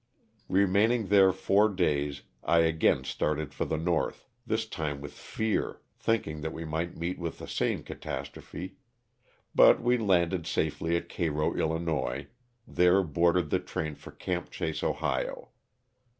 Remain 0.49 0.89
ing 0.91 1.07
there 1.09 1.31
four 1.31 1.69
days, 1.69 2.23
I 2.43 2.61
again 2.61 3.03
started 3.03 3.53
for 3.53 3.65
the 3.65 3.77
north, 3.77 4.25
this 4.47 4.65
time 4.67 4.99
with 4.99 5.13
fear, 5.13 5.79
thinking 5.99 6.41
that 6.41 6.51
we 6.53 6.65
might 6.65 6.97
meet 6.97 7.19
with 7.19 7.37
the 7.37 7.47
same 7.47 7.83
catastrophe, 7.83 8.77
but 9.53 9.79
we 9.79 9.99
landed 9.99 10.47
safely 10.47 10.97
at 10.97 11.07
Cairo, 11.07 11.49
111., 11.49 12.29
there 12.67 13.03
boarded 13.03 13.51
the 13.51 13.59
train 13.59 13.93
for 13.93 14.09
"Camp 14.09 14.49
Chase," 14.49 14.81
Ohio. 14.83 15.49